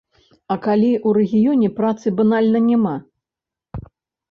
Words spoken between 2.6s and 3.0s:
няма?